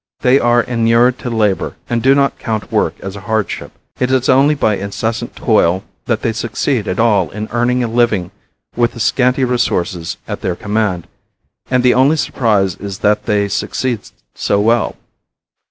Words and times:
They 0.21 0.39
are 0.39 0.63
inured 0.63 1.19
to 1.19 1.29
labor 1.29 1.75
and 1.87 2.01
do 2.01 2.15
not 2.15 2.39
count 2.39 2.71
work 2.71 2.95
as 3.01 3.15
a 3.15 3.21
hardship. 3.29 3.71
It 3.99 4.09
is 4.09 4.29
only 4.29 4.55
by 4.55 4.75
incessant 4.77 5.35
toil 5.35 5.83
that 6.05 6.23
they 6.23 6.33
succeed 6.33 6.87
at 6.87 6.99
all 6.99 7.29
in 7.29 7.47
earning 7.51 7.83
a 7.83 7.87
living 7.87 8.31
with 8.75 8.93
the 8.93 8.99
scanty 8.99 9.43
resources 9.43 10.17
at 10.27 10.41
their 10.41 10.55
command, 10.55 11.05
and 11.69 11.83
the 11.83 11.93
only 11.93 12.17
surprise 12.17 12.73
is 12.77 12.97
that 13.05 13.27
they 13.27 13.47
succeed 13.47 14.09
so 14.33 14.59
well. 14.59 14.95